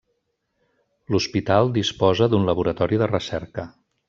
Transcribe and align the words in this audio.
L'hospital 1.15 1.69
disposa 1.77 2.31
d'un 2.33 2.49
laboratori 2.51 3.01
de 3.05 3.11
recerca. 3.17 3.69